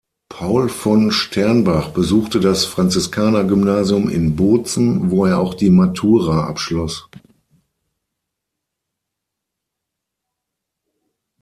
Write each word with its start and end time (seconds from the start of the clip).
Paul 0.29 0.67
von 0.69 1.11
Sternbach 1.11 1.89
besuchte 1.91 2.39
das 2.39 2.65
Franziskanergymnasium 2.65 4.09
in 4.09 4.35
Bozen, 4.35 5.11
wo 5.11 5.25
er 5.27 5.37
auch 5.37 5.53
die 5.53 5.69
Matura 5.69 6.47
abschloss. 6.47 7.07